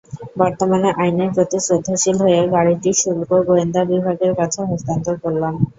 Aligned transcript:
বর্তমানে 0.37 0.89
আইনের 1.01 1.29
প্রতি 1.35 1.57
শ্রদ্ধাশীল 1.65 2.17
হয়ে 2.23 2.39
গাড়িটি 2.53 2.91
শুল্ক 3.01 3.29
গোয়েন্দা 3.47 3.81
বিভাগের 3.91 4.31
কাছে 4.39 4.59
হস্তান্তর 4.69 5.15
করলাম। 5.23 5.53